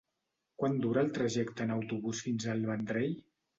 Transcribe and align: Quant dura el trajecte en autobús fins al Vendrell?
Quant 0.63 0.77
dura 0.85 1.03
el 1.09 1.11
trajecte 1.19 1.63
en 1.67 1.75
autobús 1.77 2.25
fins 2.29 2.51
al 2.57 2.69
Vendrell? 2.75 3.17